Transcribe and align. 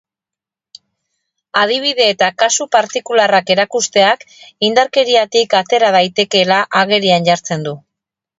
Adibide 1.59 2.07
eta 2.13 2.29
kasu 2.43 2.67
partikularrak 2.75 3.51
erakusteak 3.57 4.25
indarkeriatik 4.69 5.55
atera 5.61 5.93
daitekeela 5.99 6.59
agerian 6.83 7.31
jartzen 7.31 7.69
du. 7.71 7.77